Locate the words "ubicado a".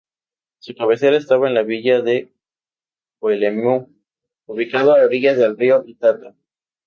4.47-5.03